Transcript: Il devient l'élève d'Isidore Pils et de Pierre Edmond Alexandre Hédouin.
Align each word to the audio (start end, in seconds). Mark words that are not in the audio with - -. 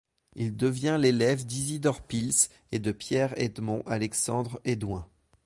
Il 0.35 0.57
devient 0.57 0.97
l'élève 0.99 1.45
d'Isidore 1.45 2.01
Pils 2.01 2.49
et 2.71 2.79
de 2.79 2.91
Pierre 2.91 3.35
Edmond 3.39 3.83
Alexandre 3.85 4.59
Hédouin. 4.65 5.07